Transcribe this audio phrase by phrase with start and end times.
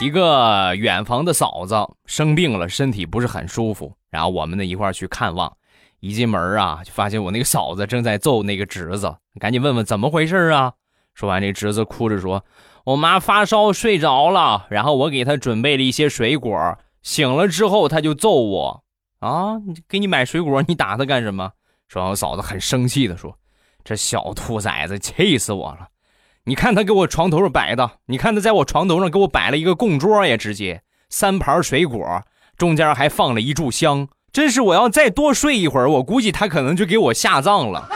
[0.00, 1.76] 一个远房的嫂子
[2.06, 5.54] 生病了，身体不是很舒服，然后我们呢一块去看望。
[6.00, 10.72] 一进门啊，就发现我那个嫂子正在揍那个侄子，赶紧问问怎么回事啊。
[11.12, 12.42] 说完，这侄子哭着说
[12.84, 18.82] ：“我妈发烧睡着了，然后我给她准备了一些水果，醒了之后她就揍我
[19.18, 19.60] 啊！
[19.86, 21.52] 给你买水果，你打她干什么？”
[21.88, 23.36] 说完，我嫂子很生气的说
[23.84, 25.86] ：“这小兔崽子气死我了！
[26.44, 32.22] 你看他给我床头上摆的，你看他在我床头上给我摆了一个供桌呀，直接三盘水果，
[32.56, 34.08] 中间还放了一炷香。
[34.32, 37.88] 真是我要再多睡一会儿，我估计他可能就给我下葬了。”